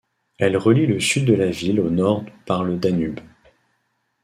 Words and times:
Elle 0.39 0.57
relie 0.57 0.87
le 0.87 0.99
sud 0.99 1.25
de 1.25 1.35
la 1.35 1.51
ville 1.51 1.79
au 1.79 1.91
nord 1.91 2.23
par 2.47 2.63
le 2.63 2.75
Danube. 2.75 3.19